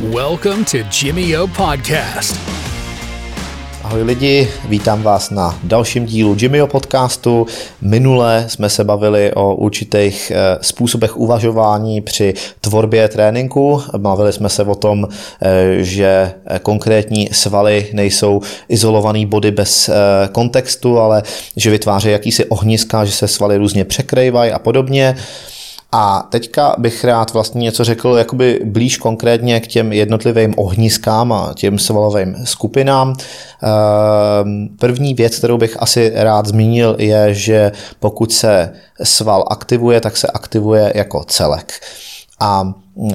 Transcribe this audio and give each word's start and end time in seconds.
Welcome 0.00 0.64
to 0.64 0.76
Jimmy 1.02 1.36
O 1.38 1.46
Podcast. 1.46 2.36
Ahoj 3.82 4.02
lidi, 4.02 4.48
vítám 4.68 5.02
vás 5.02 5.30
na 5.30 5.58
dalším 5.64 6.06
dílu 6.06 6.36
Jimmyho 6.38 6.66
podcastu. 6.66 7.46
Minule 7.80 8.44
jsme 8.48 8.68
se 8.70 8.84
bavili 8.84 9.32
o 9.34 9.54
určitých 9.54 10.30
eh, 10.30 10.58
způsobech 10.60 11.16
uvažování 11.16 12.00
při 12.00 12.34
tvorbě 12.60 13.08
tréninku. 13.08 13.82
Bavili 13.96 14.32
jsme 14.32 14.48
se 14.48 14.62
o 14.62 14.74
tom, 14.74 15.08
eh, 15.42 15.76
že 15.78 16.32
konkrétní 16.62 17.28
svaly 17.32 17.88
nejsou 17.92 18.40
izolovaný 18.68 19.26
body 19.26 19.50
bez 19.50 19.88
eh, 19.88 19.92
kontextu, 20.32 20.98
ale 20.98 21.22
že 21.56 21.70
vytváří 21.70 22.08
jakýsi 22.08 22.44
ohniska, 22.44 23.04
že 23.04 23.12
se 23.12 23.28
svaly 23.28 23.56
různě 23.56 23.84
překrývají 23.84 24.52
a 24.52 24.58
podobně. 24.58 25.16
A 25.92 26.26
teďka 26.30 26.74
bych 26.78 27.04
rád 27.04 27.32
vlastně 27.32 27.60
něco 27.60 27.84
řekl 27.84 28.14
jakoby 28.18 28.60
blíž 28.64 28.96
konkrétně 28.96 29.60
k 29.60 29.66
těm 29.66 29.92
jednotlivým 29.92 30.54
ohniskám 30.56 31.32
a 31.32 31.52
těm 31.54 31.78
svalovým 31.78 32.36
skupinám. 32.44 33.14
Ehm, 33.62 34.68
první 34.78 35.14
věc, 35.14 35.38
kterou 35.38 35.58
bych 35.58 35.82
asi 35.82 36.12
rád 36.14 36.46
zmínil, 36.46 36.96
je, 36.98 37.34
že 37.34 37.72
pokud 38.00 38.32
se 38.32 38.72
sval 39.02 39.44
aktivuje, 39.50 40.00
tak 40.00 40.16
se 40.16 40.26
aktivuje 40.26 40.92
jako 40.94 41.24
celek. 41.24 41.72
A 42.40 42.72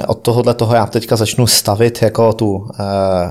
od 0.08 0.18
tohohle 0.22 0.54
toho 0.54 0.76
já 0.76 0.86
teďka 0.86 1.16
začnu 1.16 1.48
stavit 1.48 2.02
jako 2.02 2.34
tu 2.34 2.68
e, 2.80 2.84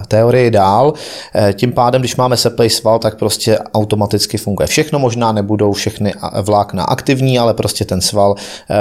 teorii 0.06 0.50
dál. 0.50 0.92
E, 1.34 1.52
tím 1.52 1.72
pádem, 1.72 2.02
když 2.02 2.16
máme 2.16 2.36
seplej 2.36 2.70
sval, 2.70 2.98
tak 2.98 3.18
prostě 3.18 3.58
automaticky 3.58 4.38
funguje. 4.38 4.66
Všechno 4.66 4.98
možná 4.98 5.32
nebudou 5.32 5.72
všechny 5.72 6.14
vlákna 6.42 6.84
aktivní, 6.84 7.38
ale 7.38 7.54
prostě 7.54 7.84
ten 7.84 8.00
sval 8.00 8.34
e, 8.34 8.76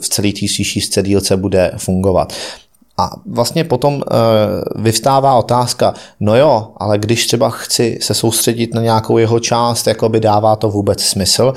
v 0.00 0.08
celé 0.08 0.32
té 0.32 0.48
šířce 0.48 1.02
dílce 1.02 1.36
bude 1.36 1.72
fungovat. 1.76 2.32
A 2.98 3.10
vlastně 3.26 3.64
potom 3.64 3.94
e, 3.94 4.14
vyvstává 4.82 5.34
otázka, 5.34 5.94
no 6.20 6.36
jo, 6.36 6.68
ale 6.76 6.98
když 6.98 7.26
třeba 7.26 7.50
chci 7.50 7.98
se 8.02 8.14
soustředit 8.14 8.74
na 8.74 8.82
nějakou 8.82 9.18
jeho 9.18 9.40
část, 9.40 9.86
jako 9.86 10.08
by 10.08 10.20
dává 10.20 10.56
to 10.56 10.70
vůbec 10.70 11.02
smysl. 11.02 11.52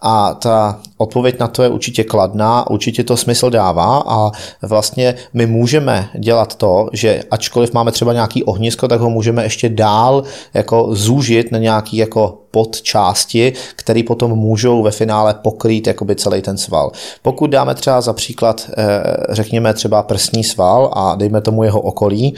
A 0.00 0.34
ta 0.34 0.80
odpověď 0.96 1.38
na 1.38 1.48
to 1.48 1.62
je 1.62 1.68
určitě 1.68 2.04
kladná, 2.04 2.70
určitě 2.70 3.04
to 3.04 3.16
smysl 3.16 3.50
dává 3.50 4.02
a 4.06 4.30
vlastně 4.62 5.14
my 5.32 5.46
můžeme 5.46 6.08
dělat 6.18 6.54
to, 6.54 6.88
že 6.92 7.22
ačkoliv 7.30 7.72
máme 7.72 7.92
třeba 7.92 8.12
nějaký 8.12 8.44
ohnisko, 8.44 8.88
tak 8.88 9.00
ho 9.00 9.10
můžeme 9.10 9.42
ještě 9.42 9.68
dál 9.68 10.22
jako 10.54 10.88
zúžit 10.92 11.52
na 11.52 11.58
nějaký 11.58 11.96
jako 11.96 12.38
podčásti, 12.50 13.52
které 13.76 14.02
potom 14.06 14.30
můžou 14.30 14.82
ve 14.82 14.90
finále 14.90 15.34
pokrýt 15.34 15.86
jakoby 15.86 16.16
celý 16.16 16.42
ten 16.42 16.58
sval. 16.58 16.90
Pokud 17.22 17.50
dáme 17.50 17.74
třeba 17.74 18.00
za 18.00 18.12
příklad, 18.12 18.70
eh, 18.78 19.02
řekněme 19.30 19.74
třeba 19.74 20.02
prsní 20.02 20.44
sval 20.44 20.90
a 20.92 21.14
dejme 21.14 21.40
tomu 21.40 21.64
jeho 21.64 21.80
okolí, 21.80 22.34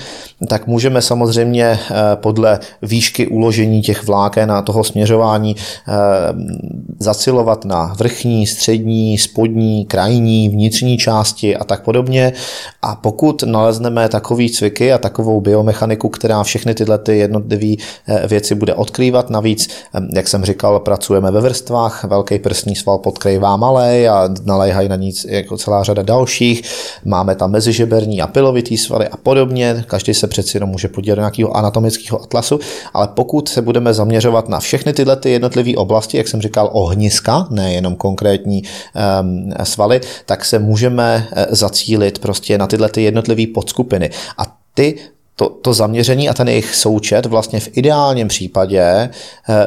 tak 0.49 0.67
můžeme 0.67 1.03
samozřejmě 1.03 1.65
eh, 1.65 1.95
podle 2.15 2.59
výšky 2.83 3.27
uložení 3.27 3.83
těch 3.83 4.07
vláken 4.07 4.53
a 4.53 4.63
toho 4.63 4.85
směřování 4.85 5.57
eh, 5.57 5.93
zacilovat 7.51 7.65
na 7.65 7.95
vrchní, 7.99 8.47
střední, 8.47 9.19
spodní, 9.19 9.85
krajní, 9.85 10.49
vnitřní 10.49 10.99
části 10.99 11.57
a 11.57 11.65
tak 11.65 11.83
podobně. 11.83 12.33
A 12.83 12.97
pokud 12.97 13.43
nalezneme 13.43 14.09
takové 14.09 14.49
cviky 14.49 14.93
a 14.93 14.99
takovou 14.99 15.41
biomechaniku, 15.41 16.09
která 16.09 16.43
všechny 16.43 16.75
tyhle 16.75 16.99
ty 16.99 17.19
jednotlivé 17.19 17.77
věci 18.29 18.55
bude 18.55 18.75
odkrývat, 18.75 19.31
navíc 19.31 19.69
jak 20.15 20.29
jsem 20.29 20.45
říkal, 20.45 20.81
pracujeme 20.81 21.31
ve 21.31 21.41
vrstvách, 21.41 22.05
velký 22.05 22.39
prsní 22.39 22.77
sval 22.77 22.99
podkrývá 22.99 23.57
malý 23.57 24.09
a 24.09 24.29
naléhají 24.45 24.89
na 24.89 24.97
nic 24.97 25.27
jako 25.29 25.57
celá 25.57 25.83
řada 25.83 26.03
dalších. 26.03 26.63
Máme 27.05 27.35
tam 27.35 27.51
mezižeberní 27.51 28.23
a 28.23 28.27
pilovitý 28.27 28.77
svaly 28.77 29.09
a 29.09 29.17
podobně. 29.17 29.85
Každý 29.87 30.15
se 30.15 30.27
přeci 30.27 30.57
jenom 30.57 30.71
může 30.71 30.89
podívat 30.89 31.15
do 31.15 31.23
nějakého 31.23 31.57
anatomického 31.57 32.23
atlasu, 32.23 32.59
ale 32.95 33.09
pokud 33.15 33.49
se 33.49 33.63
budeme 33.63 33.95
zaměřovat 33.95 34.49
na 34.49 34.61
všechny 34.61 34.93
tyhle 34.93 35.17
ty 35.17 35.31
jednotlivé 35.31 35.77
oblasti, 35.77 36.17
jak 36.17 36.29
jsem 36.29 36.41
říkal, 36.41 36.71
ohniska, 36.73 37.40
nejenom 37.51 37.97
konkrétní 37.97 38.63
um, 39.23 39.53
svaly, 39.65 40.01
tak 40.27 40.45
se 40.45 40.59
můžeme 40.59 41.29
eh, 41.33 41.47
zacílit 41.51 42.19
prostě 42.19 42.59
na 42.59 42.67
tyhle 42.67 42.89
ty 42.89 43.03
jednotlivé 43.03 43.47
podskupiny. 43.55 44.11
A 44.39 44.57
ty 44.75 44.99
to, 45.37 45.49
to 45.49 45.75
zaměření 45.75 46.29
a 46.29 46.35
ten 46.35 46.49
jejich 46.49 46.75
součet 46.75 47.27
vlastně 47.27 47.61
v 47.61 47.69
ideálním 47.73 48.29
případě 48.29 48.83
eh, 48.83 49.11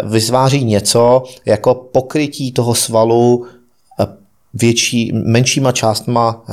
vyzváří 0.03 0.63
něco 0.63 1.23
jako 1.45 1.73
pokrytí 1.75 2.51
toho 2.51 2.75
svalu 2.75 3.45
eh, 4.00 4.05
větší, 4.53 5.11
menšíma 5.13 5.72
částma, 5.72 6.44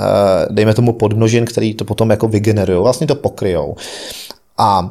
dejme 0.50 0.74
tomu 0.74 0.92
podmnožin, 0.92 1.44
který 1.44 1.74
to 1.74 1.84
potom 1.84 2.10
jako 2.10 2.28
vygenerují, 2.28 2.82
vlastně 2.82 3.06
to 3.06 3.14
pokryjou. 3.14 3.76
A 4.62 4.90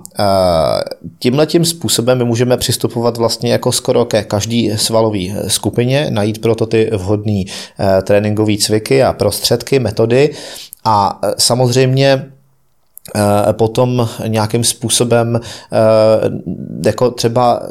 tímhle 1.20 1.46
tím 1.46 1.66
způsobem 1.66 2.18
my 2.18 2.24
můžeme 2.24 2.58
přistupovat 2.58 3.18
vlastně 3.18 3.52
jako 3.52 3.72
skoro 3.72 4.06
ke 4.06 4.24
každý 4.24 4.72
svalový 4.78 5.36
skupině, 5.48 6.08
najít 6.10 6.42
proto 6.42 6.66
ty 6.66 6.90
vhodné 6.94 7.44
tréninkové 8.04 8.58
cviky 8.58 9.04
a 9.04 9.14
prostředky, 9.14 9.80
metody. 9.80 10.34
A 10.86 11.22
samozřejmě 11.38 12.32
Eh, 13.16 13.54
potom 13.54 14.10
nějakým 14.28 14.64
způsobem 14.64 15.40
jako 16.86 17.12
třeba 17.12 17.62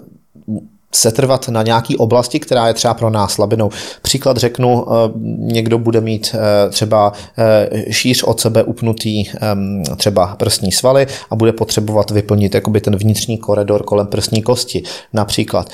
setrvat 0.93 1.49
na 1.49 1.63
nějaký 1.63 1.97
oblasti, 1.97 2.41
která 2.41 2.69
je 2.69 2.75
třeba 2.75 2.95
pro 2.95 3.11
nás 3.11 3.33
slabinou. 3.33 3.71
Příklad 4.03 4.37
řeknu, 4.37 4.87
eh, 4.89 5.11
někdo 5.39 5.79
bude 5.79 6.01
mít 6.01 6.35
eh, 6.35 6.71
třeba 6.71 7.13
eh, 7.39 7.93
šíř 7.93 8.23
od 8.23 8.41
sebe 8.41 8.63
upnutý 8.63 9.25
ehm, 9.41 9.83
třeba 9.97 10.37
prsní 10.37 10.73
svaly 10.73 11.07
a 11.31 11.37
bude 11.37 11.53
potřebovat 11.53 12.11
vyplnit 12.11 12.55
jakoby 12.55 12.81
ten 12.81 12.97
vnitřní 12.97 13.39
koridor 13.39 13.83
kolem 13.83 14.07
prsní 14.07 14.43
kosti 14.43 14.83
například. 15.13 15.71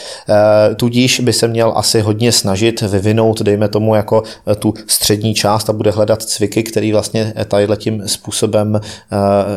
Tudíž 0.76 1.20
by 1.20 1.32
se 1.32 1.48
měl 1.48 1.72
asi 1.76 2.00
hodně 2.00 2.32
snažit 2.32 2.80
vyvinout, 2.80 3.42
dejme 3.42 3.68
tomu 3.68 3.94
jako 3.94 4.22
tu 4.58 4.74
střední 4.86 5.34
část 5.34 5.70
a 5.70 5.72
bude 5.72 5.90
hledat 5.90 6.22
cviky, 6.22 6.62
který 6.62 6.92
vlastně 6.92 7.34
tadyhle 7.48 7.76
tím 7.76 8.02
způsobem 8.08 8.80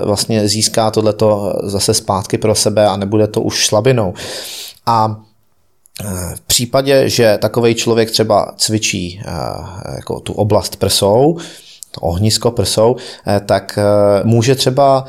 vlastně 0.04 0.48
získá 0.48 0.92
tohleto 0.92 1.54
zase 1.64 1.94
zpátky 1.94 2.38
pro 2.38 2.56
sebe 2.56 2.88
a 2.88 2.98
nebude 2.98 3.28
to 3.28 3.42
už 3.42 3.68
slabinou. 3.68 4.14
A 4.86 5.18
v 6.36 6.42
případě, 6.42 7.10
že 7.10 7.38
takový 7.42 7.76
člověk 7.76 8.12
třeba 8.12 8.54
cvičí 8.58 9.22
eh, 9.26 9.32
jako 9.96 10.20
tu 10.20 10.34
oblast 10.34 10.76
prsou, 10.76 11.38
to 11.92 12.02
ohnisko 12.02 12.52
prsou, 12.52 12.96
eh, 13.28 13.42
tak 13.46 13.80
eh, 13.82 14.24
může 14.24 14.56
třeba 14.56 15.06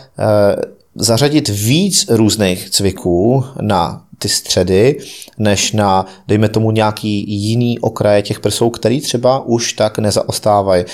zařadit 0.94 1.48
víc 1.48 2.06
různých 2.08 2.70
cviků 2.70 3.44
na 3.60 4.02
ty 4.18 4.28
středy, 4.28 4.98
než 5.38 5.72
na, 5.72 6.06
dejme 6.28 6.48
tomu, 6.48 6.70
nějaký 6.70 7.24
jiný 7.28 7.78
okraje 7.78 8.22
těch 8.22 8.40
prsou, 8.40 8.70
který 8.70 9.00
třeba 9.00 9.46
už 9.46 9.72
tak 9.72 9.98
nezaostávají. 9.98 10.84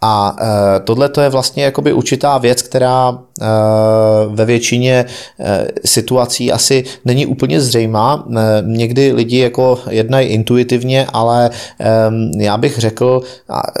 A 0.00 0.36
tohle 0.84 1.08
to 1.08 1.20
je 1.20 1.28
vlastně 1.28 1.64
jakoby 1.64 1.92
určitá 1.92 2.38
věc, 2.38 2.62
která 2.62 3.18
ve 4.28 4.44
většině 4.44 5.04
e, 5.40 5.68
situací 5.84 6.52
asi 6.52 6.84
není 7.04 7.26
úplně 7.26 7.60
zřejmá. 7.60 8.26
E, 8.36 8.62
někdy 8.66 9.12
lidi 9.12 9.38
jako 9.38 9.78
jednají 9.90 10.28
intuitivně, 10.28 11.06
ale 11.12 11.50
e, 11.80 12.44
já 12.44 12.56
bych 12.56 12.78
řekl, 12.78 13.22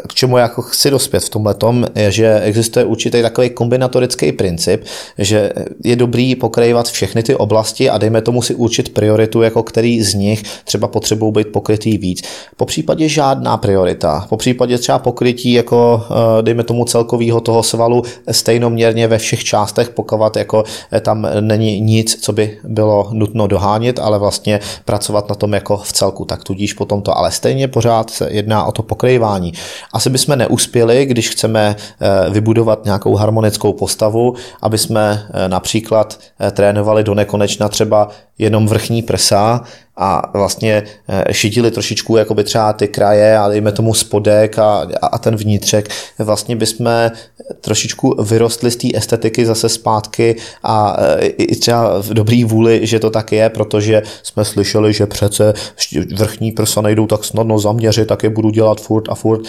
k 0.08 0.14
čemu 0.14 0.38
jako 0.38 0.62
chci 0.62 0.90
dospět 0.90 1.20
v 1.20 1.28
tomhle 1.28 1.54
tom, 1.54 1.86
je, 1.94 2.10
že 2.10 2.40
existuje 2.40 2.84
určitý 2.84 3.22
takový 3.22 3.50
kombinatorický 3.50 4.32
princip, 4.32 4.84
že 5.18 5.52
je 5.84 5.96
dobrý 5.96 6.36
pokrývat 6.36 6.88
všechny 6.88 7.22
ty 7.22 7.34
oblasti 7.34 7.90
a 7.90 7.98
dejme 7.98 8.22
tomu 8.22 8.42
si 8.42 8.54
určit 8.54 8.94
prioritu, 8.94 9.42
jako 9.42 9.62
který 9.62 10.02
z 10.02 10.14
nich 10.14 10.42
třeba 10.64 10.88
potřebují 10.88 11.32
být 11.32 11.48
pokrytý 11.48 11.98
víc. 11.98 12.22
Po 12.56 12.66
případě 12.66 13.08
žádná 13.08 13.56
priorita, 13.56 14.26
po 14.28 14.36
případě 14.36 14.78
třeba 14.78 14.98
pokrytí 14.98 15.52
jako 15.52 16.04
Eh, 16.10 16.42
dejme 16.42 16.64
tomu 16.64 16.84
celkového 16.84 17.40
toho 17.40 17.62
svalu 17.62 18.02
stejnoměrně 18.30 19.08
ve 19.08 19.18
všech 19.18 19.43
částech, 19.44 19.90
pokud 19.90 20.36
jako 20.36 20.64
eh, 20.92 21.00
tam 21.00 21.26
není 21.40 21.80
nic, 21.80 22.22
co 22.22 22.32
by 22.32 22.58
bylo 22.64 23.08
nutno 23.12 23.46
dohánět, 23.46 23.98
ale 23.98 24.18
vlastně 24.18 24.60
pracovat 24.84 25.28
na 25.28 25.34
tom 25.34 25.52
jako 25.52 25.76
v 25.76 25.92
celku, 25.92 26.24
tak 26.24 26.44
tudíž 26.44 26.72
potom 26.72 27.02
to, 27.02 27.18
ale 27.18 27.30
stejně 27.30 27.68
pořád 27.68 28.10
se 28.10 28.28
jedná 28.30 28.64
o 28.64 28.72
to 28.72 28.82
pokrývání. 28.82 29.52
Asi 29.92 30.10
bychom 30.10 30.38
neuspěli, 30.38 31.06
když 31.06 31.30
chceme 31.30 31.76
eh, 31.76 32.30
vybudovat 32.30 32.84
nějakou 32.84 33.14
harmonickou 33.14 33.72
postavu, 33.72 34.34
aby 34.62 34.78
jsme 34.78 35.26
například 35.48 36.18
trénovali 36.52 37.04
do 37.04 37.14
nekonečna 37.14 37.68
třeba 37.68 38.08
jenom 38.38 38.66
vrchní 38.66 39.02
prsa, 39.02 39.60
a 39.96 40.30
vlastně 40.38 40.82
eh, 41.08 41.34
šidili 41.34 41.70
trošičku 41.70 42.16
jakoby 42.16 42.44
třeba 42.44 42.72
ty 42.72 42.88
kraje 42.88 43.38
a 43.38 43.48
dejme 43.48 43.72
tomu 43.72 43.94
spodek 43.94 44.58
a, 44.58 44.88
a 45.02 45.18
ten 45.18 45.36
vnitřek, 45.36 45.88
vlastně 46.18 46.56
bychom 46.56 47.10
trošičku 47.60 48.22
vyrostli 48.22 48.70
z 48.70 48.76
té 48.76 48.88
estetiky 48.94 49.46
zase 49.46 49.68
zpátky 49.68 50.36
a 50.62 50.96
eh, 50.98 51.26
i 51.26 51.56
třeba 51.56 52.02
v 52.02 52.08
dobrý 52.08 52.44
vůli, 52.44 52.86
že 52.86 52.98
to 52.98 53.10
tak 53.10 53.32
je, 53.32 53.48
protože 53.48 54.02
jsme 54.22 54.44
slyšeli, 54.44 54.92
že 54.92 55.06
přece 55.06 55.54
vrchní 56.16 56.52
prsa 56.52 56.80
nejdou 56.80 57.06
tak 57.06 57.24
snadno 57.24 57.58
zaměřit, 57.58 58.08
tak 58.08 58.22
je 58.22 58.30
budu 58.30 58.50
dělat 58.50 58.80
furt 58.80 59.08
a 59.08 59.14
furt. 59.14 59.40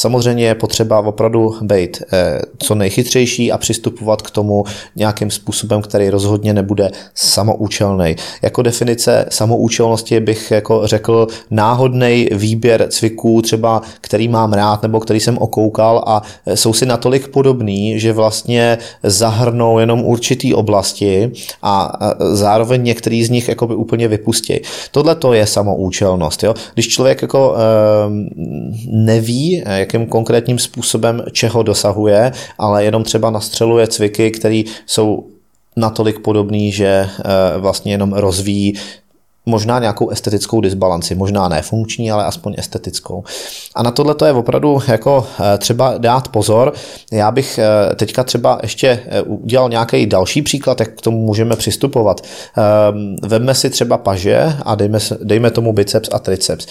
Samozřejmě 0.00 0.46
je 0.46 0.54
potřeba 0.54 1.00
opravdu 1.00 1.54
být 1.62 2.02
eh, 2.12 2.40
co 2.58 2.74
nejchytřejší 2.74 3.52
a 3.52 3.58
přistupovat 3.58 4.22
k 4.22 4.30
tomu 4.30 4.64
nějakým 4.96 5.30
způsobem, 5.30 5.82
který 5.82 6.10
rozhodně 6.10 6.54
nebude 6.54 6.90
samoučelný. 7.14 8.16
Jako 8.42 8.62
definice 8.62 9.26
samoučelnosti 9.96 10.20
bych 10.20 10.50
jako 10.50 10.86
řekl 10.86 11.26
náhodný 11.50 12.28
výběr 12.32 12.86
cviků, 12.90 13.42
třeba 13.42 13.82
který 14.00 14.28
mám 14.28 14.52
rád 14.52 14.82
nebo 14.82 15.00
který 15.00 15.20
jsem 15.20 15.38
okoukal 15.38 16.02
a 16.06 16.22
eh, 16.46 16.56
jsou 16.56 16.72
si 16.72 16.86
natolik 16.86 17.28
podobný, 17.28 18.00
že 18.00 18.12
vlastně 18.12 18.78
zahrnou 19.02 19.78
jenom 19.78 20.04
určitý 20.04 20.54
oblasti 20.54 21.32
a 21.62 21.92
zároveň 22.32 22.82
některý 22.84 23.24
z 23.24 23.30
nich 23.30 23.48
jakoby 23.48 23.74
úplně 23.74 24.08
vypustí. 24.08 24.60
Tohle 24.90 25.14
to 25.14 25.32
je 25.32 25.46
samoučelnost. 25.46 26.42
Jo? 26.42 26.54
Když 26.74 26.88
člověk 26.88 27.22
jako 27.22 27.54
e, 27.54 27.60
neví, 28.86 29.62
jak 29.66 29.90
jakým 29.90 30.06
konkrétním 30.06 30.58
způsobem 30.58 31.22
čeho 31.32 31.62
dosahuje, 31.62 32.32
ale 32.58 32.84
jenom 32.84 33.04
třeba 33.04 33.30
nastřeluje 33.30 33.86
cviky, 33.86 34.30
které 34.30 34.62
jsou 34.86 35.24
natolik 35.76 36.18
podobný, 36.18 36.72
že 36.72 36.86
eh, 36.86 37.58
vlastně 37.58 37.92
jenom 37.92 38.12
rozvíjí 38.12 38.74
možná 39.46 39.78
nějakou 39.78 40.10
estetickou 40.10 40.60
disbalanci, 40.60 41.14
možná 41.14 41.48
ne 41.48 41.62
funkční, 41.62 42.10
ale 42.10 42.24
aspoň 42.24 42.54
estetickou. 42.58 43.24
A 43.74 43.82
na 43.82 43.90
tohle 43.90 44.14
to 44.14 44.24
je 44.24 44.32
opravdu 44.32 44.78
jako 44.88 45.26
eh, 45.40 45.58
třeba 45.58 45.98
dát 45.98 46.28
pozor. 46.28 46.72
Já 47.12 47.30
bych 47.30 47.58
eh, 47.58 47.94
teďka 47.94 48.24
třeba 48.24 48.58
ještě 48.62 49.02
eh, 49.06 49.22
udělal 49.22 49.68
nějaký 49.68 50.06
další 50.06 50.42
příklad, 50.42 50.80
jak 50.80 50.98
k 50.98 51.00
tomu 51.00 51.26
můžeme 51.26 51.56
přistupovat. 51.56 52.20
Ehm, 52.20 53.16
vemme 53.22 53.54
si 53.54 53.70
třeba 53.70 53.98
paže 53.98 54.56
a 54.62 54.74
dejme, 54.74 54.98
dejme 55.22 55.50
tomu 55.50 55.72
biceps 55.72 56.08
a 56.12 56.18
triceps. 56.18 56.66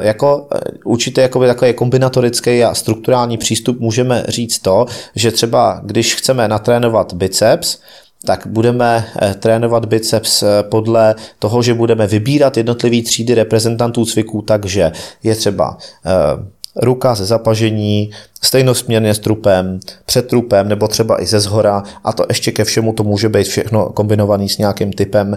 Jako 0.00 0.48
určitě 0.84 1.20
jako 1.20 1.46
takový 1.46 1.72
kombinatorický 1.72 2.64
a 2.64 2.74
strukturální 2.74 3.38
přístup 3.38 3.80
můžeme 3.80 4.24
říct 4.28 4.58
to, 4.58 4.86
že 5.14 5.32
třeba 5.32 5.80
když 5.84 6.14
chceme 6.14 6.48
natrénovat 6.48 7.12
biceps, 7.12 7.78
tak 8.24 8.46
budeme 8.46 9.06
eh, 9.22 9.34
trénovat 9.34 9.84
biceps 9.84 10.42
eh, 10.42 10.62
podle 10.62 11.14
toho, 11.38 11.62
že 11.62 11.74
budeme 11.74 12.06
vybírat 12.06 12.56
jednotlivý 12.56 13.02
třídy 13.02 13.34
reprezentantů 13.34 14.04
cviků, 14.04 14.42
takže 14.42 14.92
je 15.22 15.34
třeba 15.34 15.78
eh, 16.06 16.59
ruka 16.80 17.14
ze 17.14 17.26
zapažení, 17.26 18.10
stejnosměrně 18.42 19.14
s 19.14 19.18
trupem, 19.18 19.80
před 20.06 20.26
trupem 20.26 20.68
nebo 20.68 20.88
třeba 20.88 21.22
i 21.22 21.26
ze 21.26 21.40
zhora 21.40 21.82
a 22.04 22.12
to 22.12 22.24
ještě 22.28 22.52
ke 22.52 22.64
všemu 22.64 22.92
to 22.92 23.04
může 23.04 23.28
být 23.28 23.46
všechno 23.46 23.86
kombinovaný 23.86 24.48
s 24.48 24.58
nějakým 24.58 24.92
typem 24.92 25.36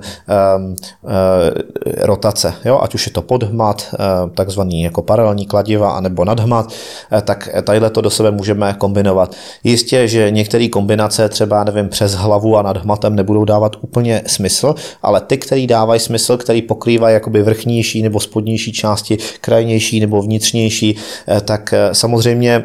um, 0.57 0.75
uh, 1.01 1.09
rotace, 2.01 2.53
jo? 2.65 2.79
ať 2.83 2.95
už 2.95 3.05
je 3.05 3.11
to 3.11 3.21
podhmat, 3.21 3.95
uh, 4.23 4.29
takzvaný 4.29 4.83
jako 4.83 5.01
paralelní 5.01 5.45
kladiva, 5.45 5.91
anebo 5.91 6.25
nadhmat, 6.25 6.65
uh, 7.11 7.19
tak 7.19 7.49
tadyhle 7.63 7.89
to 7.89 8.01
do 8.01 8.09
sebe 8.09 8.31
můžeme 8.31 8.75
kombinovat. 8.77 9.35
Jistě, 9.63 10.07
že 10.07 10.31
některé 10.31 10.67
kombinace 10.67 11.29
třeba, 11.29 11.63
nevím, 11.63 11.89
přes 11.89 12.13
hlavu 12.13 12.57
a 12.57 12.61
nad 12.61 12.77
hmatem 12.77 13.15
nebudou 13.15 13.45
dávat 13.45 13.75
úplně 13.81 14.21
smysl, 14.27 14.75
ale 15.01 15.21
ty, 15.21 15.37
který 15.37 15.67
dávají 15.67 15.99
smysl, 15.99 16.37
který 16.37 16.61
pokrývají 16.61 17.13
jakoby 17.13 17.43
vrchnější 17.43 18.01
nebo 18.01 18.19
spodnější 18.19 18.71
části, 18.71 19.17
krajnější 19.41 19.99
nebo 19.99 20.21
vnitřnější, 20.21 20.97
tak 21.41 21.73
samozřejmě 21.91 22.63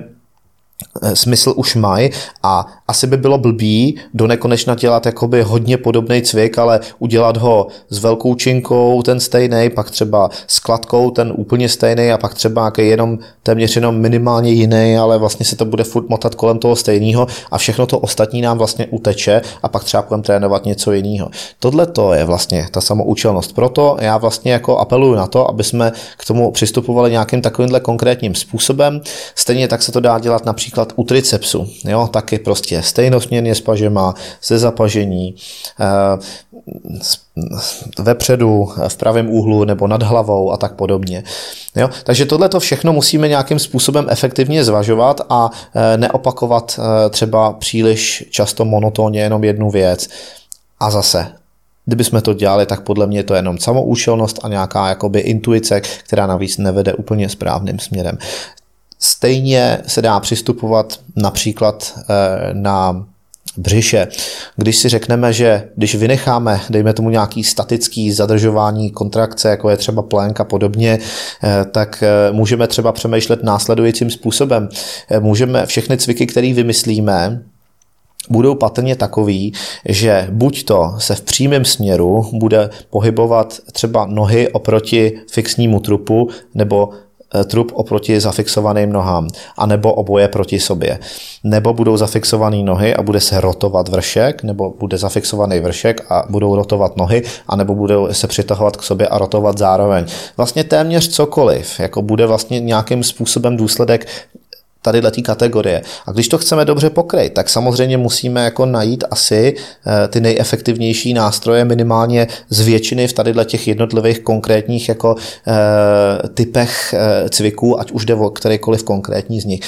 Eh, 1.02 1.16
smysl 1.16 1.52
už 1.56 1.74
mají 1.74 2.10
a 2.42 2.66
asi 2.88 3.06
by 3.06 3.16
bylo 3.16 3.38
blbý 3.38 3.96
do 4.14 4.26
nekonečna 4.26 4.74
dělat 4.74 5.06
jakoby 5.06 5.42
hodně 5.42 5.76
podobný 5.76 6.22
cvik, 6.22 6.58
ale 6.58 6.80
udělat 6.98 7.36
ho 7.36 7.66
s 7.90 7.98
velkou 7.98 8.34
činkou 8.34 9.02
ten 9.02 9.20
stejný, 9.20 9.70
pak 9.70 9.90
třeba 9.90 10.30
s 10.46 10.58
kladkou 10.58 11.10
ten 11.10 11.32
úplně 11.36 11.68
stejný 11.68 12.12
a 12.12 12.18
pak 12.18 12.34
třeba 12.34 12.62
nějaký 12.62 12.88
jenom 12.88 13.18
téměř 13.42 13.76
jenom 13.76 13.96
minimálně 13.96 14.50
jiný, 14.50 14.96
ale 14.96 15.18
vlastně 15.18 15.46
se 15.46 15.56
to 15.56 15.64
bude 15.64 15.84
furt 15.84 16.08
motat 16.08 16.34
kolem 16.34 16.58
toho 16.58 16.76
stejného 16.76 17.26
a 17.50 17.58
všechno 17.58 17.86
to 17.86 17.98
ostatní 17.98 18.40
nám 18.40 18.58
vlastně 18.58 18.86
uteče 18.86 19.40
a 19.62 19.68
pak 19.68 19.84
třeba 19.84 20.02
budeme 20.02 20.22
trénovat 20.22 20.64
něco 20.64 20.92
jiného. 20.92 21.30
Tohle 21.60 21.86
to 21.86 22.12
je 22.12 22.24
vlastně 22.24 22.68
ta 22.70 22.80
samoučelnost. 22.80 23.54
Proto 23.54 23.96
já 24.00 24.16
vlastně 24.18 24.52
jako 24.52 24.78
apeluju 24.78 25.14
na 25.14 25.26
to, 25.26 25.50
aby 25.50 25.64
jsme 25.64 25.92
k 26.16 26.24
tomu 26.24 26.50
přistupovali 26.50 27.10
nějakým 27.10 27.42
takovýmhle 27.42 27.80
konkrétním 27.80 28.34
způsobem. 28.34 29.00
Stejně 29.34 29.68
tak 29.68 29.82
se 29.82 29.92
to 29.92 30.00
dá 30.00 30.18
dělat 30.18 30.46
například 30.46 30.92
u 30.96 31.04
tricepsu, 31.04 31.66
jo, 31.84 32.08
taky 32.12 32.38
prostě 32.38 32.77
stejnosměrně 32.82 33.54
s 33.54 33.60
pažema, 33.60 34.14
ze 34.42 34.58
zapažení, 34.58 35.34
eh, 35.80 36.18
vepředu, 37.98 38.68
v 38.88 38.96
pravém 38.96 39.30
úhlu 39.30 39.64
nebo 39.64 39.86
nad 39.86 40.02
hlavou 40.02 40.52
a 40.52 40.56
tak 40.56 40.74
podobně. 40.74 41.24
Jo? 41.76 41.90
Takže 42.04 42.26
tohle 42.26 42.48
to 42.48 42.60
všechno 42.60 42.92
musíme 42.92 43.28
nějakým 43.28 43.58
způsobem 43.58 44.06
efektivně 44.08 44.64
zvažovat 44.64 45.20
a 45.30 45.50
eh, 45.74 45.96
neopakovat 45.96 46.80
eh, 46.80 47.10
třeba 47.10 47.52
příliš 47.52 48.24
často 48.30 48.64
monotónně 48.64 49.20
jenom 49.20 49.44
jednu 49.44 49.70
věc. 49.70 50.08
A 50.80 50.90
zase, 50.90 51.32
kdyby 51.86 52.04
jsme 52.04 52.22
to 52.22 52.34
dělali, 52.34 52.66
tak 52.66 52.80
podle 52.80 53.06
mě 53.06 53.22
to 53.22 53.34
je 53.34 53.38
jenom 53.38 53.58
samoučelnost 53.58 54.38
a 54.42 54.48
nějaká 54.48 54.88
jakoby 54.88 55.20
intuice, 55.20 55.80
která 55.80 56.26
navíc 56.26 56.58
nevede 56.58 56.94
úplně 56.94 57.28
správným 57.28 57.78
směrem. 57.78 58.18
Stejně 58.98 59.78
se 59.86 60.02
dá 60.02 60.20
přistupovat 60.20 61.00
například 61.16 61.98
eh, 61.98 62.04
na 62.52 63.06
břiše. 63.56 64.08
Když 64.56 64.76
si 64.76 64.88
řekneme, 64.88 65.32
že 65.32 65.68
když 65.76 65.94
vynecháme, 65.94 66.60
dejme 66.70 66.92
tomu 66.92 67.10
nějaký 67.10 67.44
statický 67.44 68.12
zadržování 68.12 68.90
kontrakce, 68.90 69.48
jako 69.48 69.70
je 69.70 69.76
třeba 69.76 70.02
plenk 70.02 70.40
a 70.40 70.44
podobně, 70.44 70.98
eh, 71.44 71.64
tak 71.64 72.02
eh, 72.02 72.32
můžeme 72.32 72.66
třeba 72.66 72.92
přemýšlet 72.92 73.42
následujícím 73.42 74.10
způsobem. 74.10 74.68
Můžeme 75.20 75.66
všechny 75.66 75.96
cviky, 75.96 76.26
které 76.26 76.52
vymyslíme, 76.52 77.42
budou 78.30 78.54
patrně 78.54 78.96
takový, 78.96 79.52
že 79.88 80.26
buď 80.30 80.64
to 80.64 80.94
se 80.98 81.14
v 81.14 81.20
přímém 81.20 81.64
směru 81.64 82.30
bude 82.32 82.70
pohybovat 82.90 83.60
třeba 83.72 84.06
nohy 84.06 84.48
oproti 84.48 85.12
fixnímu 85.30 85.80
trupu, 85.80 86.28
nebo 86.54 86.90
trup 87.44 87.72
oproti 87.74 88.20
zafixovaným 88.20 88.92
nohám, 88.92 89.28
anebo 89.56 89.94
oboje 89.94 90.28
proti 90.28 90.60
sobě. 90.60 90.98
Nebo 91.44 91.72
budou 91.72 91.96
zafixované 91.96 92.62
nohy 92.62 92.94
a 92.94 93.02
bude 93.02 93.20
se 93.20 93.40
rotovat 93.40 93.88
vršek, 93.88 94.42
nebo 94.42 94.74
bude 94.78 94.98
zafixovaný 94.98 95.60
vršek 95.60 96.06
a 96.10 96.24
budou 96.28 96.56
rotovat 96.56 96.96
nohy, 96.96 97.22
anebo 97.48 97.74
budou 97.74 98.08
se 98.12 98.26
přitahovat 98.26 98.76
k 98.76 98.82
sobě 98.82 99.08
a 99.08 99.18
rotovat 99.18 99.58
zároveň. 99.58 100.04
Vlastně 100.36 100.64
téměř 100.64 101.08
cokoliv, 101.08 101.80
jako 101.80 102.02
bude 102.02 102.26
vlastně 102.26 102.60
nějakým 102.60 103.02
způsobem 103.02 103.56
důsledek 103.56 104.06
tady 104.92 105.10
tý 105.10 105.22
kategorie. 105.22 105.82
A 106.06 106.12
když 106.12 106.28
to 106.28 106.38
chceme 106.38 106.64
dobře 106.64 106.90
pokryt, 106.90 107.34
tak 107.34 107.48
samozřejmě 107.48 107.96
musíme 107.96 108.44
jako 108.44 108.66
najít 108.66 109.04
asi 109.10 109.54
eh, 109.86 110.08
ty 110.08 110.20
nejefektivnější 110.20 111.14
nástroje 111.14 111.64
minimálně 111.64 112.26
z 112.48 112.60
většiny 112.60 113.08
v 113.08 113.12
tady 113.12 113.34
těch 113.44 113.68
jednotlivých 113.68 114.20
konkrétních 114.20 114.88
jako 114.88 115.16
eh, 115.46 116.28
typech 116.28 116.94
eh, 116.94 117.28
cviků, 117.28 117.80
ať 117.80 117.90
už 117.90 118.04
jde 118.04 118.14
o 118.14 118.30
kterýkoliv 118.30 118.82
konkrétní 118.82 119.40
z 119.40 119.44
nich. 119.44 119.60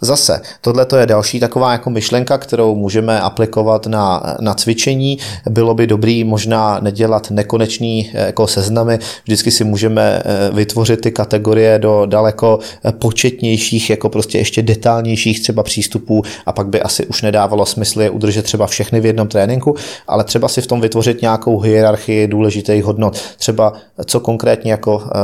Zase, 0.00 0.40
tohle 0.60 0.86
je 0.96 1.06
další 1.06 1.40
taková 1.40 1.72
jako 1.72 1.90
myšlenka, 1.90 2.38
kterou 2.38 2.74
můžeme 2.74 3.20
aplikovat 3.20 3.86
na, 3.86 4.36
na 4.40 4.54
cvičení. 4.54 5.18
Bylo 5.50 5.74
by 5.74 5.86
dobrý 5.86 6.24
možná 6.24 6.80
nedělat 6.80 7.30
nekonečný 7.30 8.10
jako 8.12 8.46
seznamy, 8.46 8.98
vždycky 9.24 9.50
si 9.50 9.64
můžeme 9.64 10.22
vytvořit 10.52 11.00
ty 11.00 11.10
kategorie 11.10 11.78
do 11.78 12.06
daleko 12.06 12.58
početnějších, 12.98 13.90
jako 13.90 14.08
prostě 14.08 14.38
ještě 14.38 14.61
ještě 14.62 14.74
detailnějších 14.74 15.42
třeba 15.42 15.62
přístupů 15.62 16.22
a 16.46 16.52
pak 16.52 16.66
by 16.66 16.82
asi 16.82 17.06
už 17.06 17.22
nedávalo 17.22 17.66
smysl 17.66 18.02
je 18.02 18.10
udržet 18.10 18.42
třeba 18.42 18.66
všechny 18.66 19.00
v 19.00 19.06
jednom 19.06 19.28
tréninku, 19.28 19.76
ale 20.06 20.24
třeba 20.24 20.48
si 20.48 20.60
v 20.60 20.66
tom 20.66 20.80
vytvořit 20.80 21.22
nějakou 21.22 21.60
hierarchii 21.60 22.28
důležitých 22.28 22.84
hodnot. 22.84 23.18
Třeba 23.38 23.72
co 24.04 24.20
konkrétně 24.20 24.72
jako, 24.72 25.02
eh, 25.06 25.18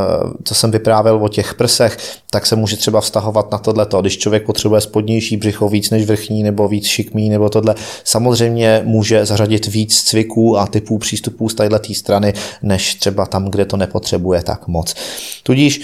co 0.44 0.54
jsem 0.54 0.70
vyprávěl 0.70 1.18
o 1.22 1.28
těch 1.28 1.54
prsech, 1.54 1.96
tak 2.30 2.46
se 2.46 2.56
může 2.56 2.76
třeba 2.76 3.00
vztahovat 3.00 3.52
na 3.52 3.58
tohleto. 3.58 4.00
Když 4.00 4.18
člověk 4.18 4.46
potřebuje 4.46 4.80
spodnější 4.80 5.36
břicho 5.36 5.68
víc 5.68 5.90
než 5.90 6.06
vrchní 6.06 6.42
nebo 6.42 6.68
víc 6.68 6.86
šikmý 6.86 7.30
nebo 7.30 7.48
tohle, 7.48 7.74
samozřejmě 8.04 8.82
může 8.84 9.26
zařadit 9.26 9.66
víc 9.66 10.02
cviků 10.02 10.58
a 10.58 10.66
typů 10.66 10.98
přístupů 10.98 11.48
z 11.48 11.54
této 11.54 11.94
strany, 11.94 12.32
než 12.62 12.94
třeba 12.94 13.26
tam, 13.26 13.50
kde 13.50 13.64
to 13.64 13.76
nepotřebuje 13.76 14.42
tak 14.42 14.68
moc. 14.68 14.94
Tudíž 15.42 15.80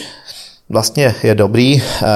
vlastně 0.68 1.14
je 1.22 1.34
dobrý 1.34 1.82
eh, 1.82 2.06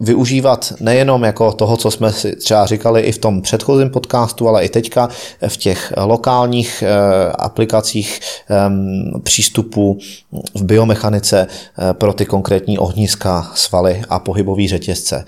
využívat 0.00 0.72
nejenom 0.80 1.24
jako 1.24 1.52
toho, 1.52 1.76
co 1.76 1.90
jsme 1.90 2.12
si 2.12 2.36
třeba 2.36 2.66
říkali 2.66 3.00
i 3.00 3.12
v 3.12 3.18
tom 3.18 3.42
předchozím 3.42 3.90
podcastu, 3.90 4.48
ale 4.48 4.64
i 4.64 4.68
teďka 4.68 5.08
v 5.48 5.56
těch 5.56 5.92
lokálních 5.96 6.82
eh, 6.86 7.32
aplikacích 7.32 8.20
ehm, 8.48 9.12
přístupu 9.22 9.98
v 10.54 10.64
biomechanice 10.64 11.46
eh, 11.46 11.94
pro 11.94 12.12
ty 12.12 12.26
konkrétní 12.26 12.78
ohniska, 12.78 13.50
svaly 13.54 14.02
a 14.08 14.18
pohybové 14.18 14.68
řetězce. 14.68 15.24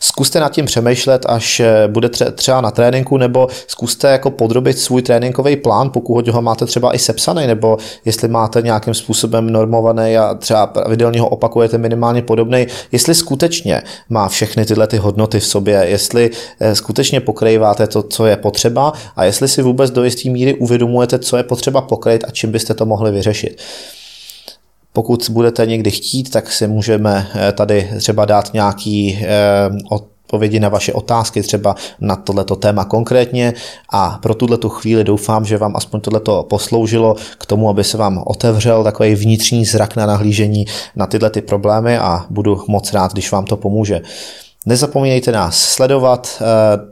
Zkuste 0.00 0.40
nad 0.40 0.52
tím 0.52 0.66
přemýšlet, 0.66 1.26
až 1.28 1.62
bude 1.86 2.08
třeba 2.08 2.60
na 2.60 2.70
tréninku, 2.70 3.16
nebo 3.16 3.48
zkuste 3.66 4.08
jako 4.08 4.30
podrobit 4.30 4.78
svůj 4.78 5.02
tréninkový 5.02 5.56
plán, 5.56 5.90
pokud 5.90 6.28
ho 6.28 6.42
máte 6.42 6.66
třeba 6.66 6.94
i 6.94 6.98
sepsaný, 6.98 7.46
nebo 7.46 7.78
jestli 8.04 8.28
máte 8.28 8.62
nějakým 8.62 8.94
způsobem 8.94 9.50
normovaný 9.50 10.16
a 10.18 10.34
třeba 10.34 10.66
pravidelně 10.66 11.20
ho 11.20 11.28
opakujete 11.28 11.78
minimálně 11.90 12.22
podobný, 12.22 12.66
jestli 12.92 13.14
skutečně 13.14 13.82
má 14.08 14.28
všechny 14.28 14.64
tyhle 14.64 14.86
ty 14.86 14.96
hodnoty 14.96 15.40
v 15.40 15.46
sobě, 15.46 15.84
jestli 15.88 16.30
eh, 16.60 16.74
skutečně 16.74 17.20
pokrýváte 17.20 17.86
to, 17.86 18.02
co 18.02 18.26
je 18.26 18.36
potřeba 18.36 18.92
a 19.16 19.24
jestli 19.24 19.48
si 19.48 19.62
vůbec 19.62 19.90
do 19.90 20.04
jisté 20.04 20.30
míry 20.30 20.54
uvědomujete, 20.54 21.18
co 21.18 21.36
je 21.36 21.42
potřeba 21.42 21.80
pokryt 21.80 22.24
a 22.24 22.30
čím 22.30 22.52
byste 22.52 22.74
to 22.74 22.86
mohli 22.86 23.10
vyřešit. 23.10 23.62
Pokud 24.92 25.30
budete 25.30 25.66
někdy 25.66 25.90
chtít, 25.90 26.30
tak 26.30 26.52
si 26.52 26.66
můžeme 26.66 27.26
eh, 27.34 27.52
tady 27.52 27.90
třeba 27.98 28.24
dát 28.24 28.54
nějaký 28.54 29.18
eh, 29.22 29.26
odpovědi 30.30 30.60
na 30.60 30.68
vaše 30.68 30.92
otázky, 30.92 31.42
třeba 31.42 31.74
na 32.00 32.16
tohleto 32.16 32.56
téma 32.56 32.84
konkrétně 32.84 33.54
a 33.90 34.18
pro 34.22 34.34
tuto 34.34 34.68
chvíli 34.68 35.04
doufám, 35.04 35.44
že 35.44 35.58
vám 35.58 35.76
aspoň 35.76 36.00
tohleto 36.00 36.46
posloužilo 36.46 37.16
k 37.38 37.46
tomu, 37.46 37.68
aby 37.68 37.84
se 37.84 37.98
vám 37.98 38.22
otevřel 38.26 38.84
takový 38.84 39.14
vnitřní 39.14 39.64
zrak 39.64 39.96
na 39.96 40.06
nahlížení 40.06 40.66
na 40.96 41.06
tyhle 41.06 41.30
ty 41.30 41.42
problémy 41.42 41.98
a 41.98 42.26
budu 42.30 42.62
moc 42.68 42.92
rád, 42.92 43.12
když 43.12 43.32
vám 43.32 43.44
to 43.44 43.56
pomůže. 43.56 44.00
Nezapomínejte 44.66 45.32
nás 45.32 45.58
sledovat 45.58 46.42
eh, 46.42 46.44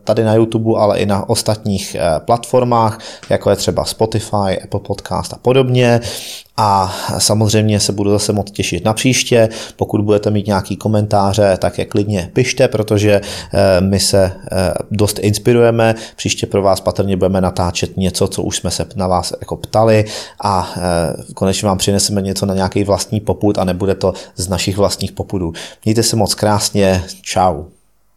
tady 0.05 0.25
na 0.25 0.35
YouTube, 0.35 0.81
ale 0.81 0.99
i 0.99 1.07
na 1.07 1.29
ostatních 1.29 1.95
eh, 1.95 2.21
platformách, 2.21 2.99
jako 3.31 3.51
je 3.51 3.57
třeba 3.57 3.85
Spotify, 3.85 4.61
Apple 4.65 4.81
Podcast 4.81 5.33
a 5.33 5.37
podobně. 5.43 6.01
A 6.57 6.95
samozřejmě 7.19 7.81
se 7.81 7.93
budu 7.93 8.11
zase 8.11 8.33
moc 8.33 8.51
těšit 8.51 8.85
na 8.85 8.93
příště. 8.93 9.49
Pokud 9.77 10.01
budete 10.01 10.31
mít 10.31 10.47
nějaký 10.47 10.77
komentáře, 10.77 11.59
tak 11.61 11.79
je 11.79 11.85
klidně 11.85 12.31
pište, 12.33 12.69
protože 12.69 13.21
eh, 13.55 13.81
my 13.81 14.01
se 14.01 14.33
dost 14.91 15.19
inspirujeme. 15.19 15.95
Příště 16.17 16.47
pro 16.47 16.63
vás 16.63 16.81
patrně 16.81 17.17
budeme 17.17 17.41
natáčet 17.41 17.97
něco, 17.97 18.29
co 18.29 18.43
už 18.43 18.57
jsme 18.57 18.71
se 18.71 18.87
na 18.97 19.07
vás 19.07 19.33
jako 19.41 19.57
ptali 19.57 20.05
a 20.45 20.75
konečně 21.35 21.69
vám 21.69 21.79
přineseme 21.79 22.23
něco 22.23 22.47
na 22.47 22.55
nějaký 22.55 22.85
vlastní 22.85 23.21
poput 23.21 23.59
a 23.59 23.65
nebude 23.65 23.95
to 23.95 24.13
z 24.37 24.49
našich 24.49 24.77
vlastních 24.77 25.13
popudů. 25.13 25.53
Mějte 25.85 26.03
se 26.03 26.17
moc 26.17 26.35
krásně. 26.35 27.05
Čau. 27.23 27.58